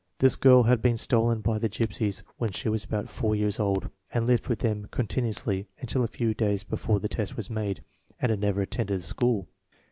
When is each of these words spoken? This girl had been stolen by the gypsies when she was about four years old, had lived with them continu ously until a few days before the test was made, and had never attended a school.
This 0.17 0.35
girl 0.35 0.63
had 0.63 0.81
been 0.81 0.97
stolen 0.97 1.41
by 1.41 1.59
the 1.59 1.69
gypsies 1.69 2.23
when 2.37 2.51
she 2.53 2.69
was 2.69 2.83
about 2.83 3.07
four 3.07 3.35
years 3.35 3.59
old, 3.59 3.87
had 4.07 4.25
lived 4.25 4.47
with 4.47 4.57
them 4.57 4.87
continu 4.91 5.29
ously 5.29 5.67
until 5.79 6.03
a 6.03 6.07
few 6.07 6.33
days 6.33 6.63
before 6.63 6.99
the 6.99 7.07
test 7.07 7.37
was 7.37 7.51
made, 7.51 7.83
and 8.19 8.31
had 8.31 8.39
never 8.39 8.63
attended 8.63 8.97
a 8.97 9.03
school. 9.03 9.47